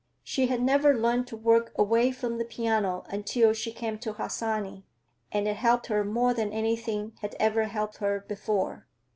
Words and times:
She 0.23 0.47
had 0.47 0.63
never 0.63 0.97
learned 0.97 1.27
to 1.27 1.37
work 1.37 1.71
away 1.77 2.11
from 2.11 2.39
the 2.39 2.43
piano 2.43 3.03
until 3.09 3.53
she 3.53 3.71
came 3.71 3.99
to 3.99 4.13
Harsanyi, 4.13 4.83
and 5.31 5.47
it 5.47 5.57
helped 5.57 5.85
her 5.93 6.03
more 6.03 6.33
than 6.33 6.51
anything 6.51 7.13
had 7.21 7.35
ever 7.39 7.65
helped 7.65 7.97
her 7.97 8.25
before. 8.27 8.87